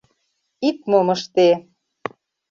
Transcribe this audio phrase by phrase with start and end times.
[0.67, 1.47] Ит мом ыште...